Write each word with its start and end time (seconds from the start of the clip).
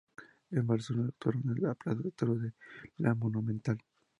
En 0.49 0.65
Barcelona, 0.65 1.09
actuarán 1.09 1.43
en 1.55 1.61
la 1.61 1.75
plaza 1.75 2.01
de 2.01 2.09
toros 2.09 2.41
de 2.41 2.53
la 2.97 3.13
Monumental. 3.13 3.77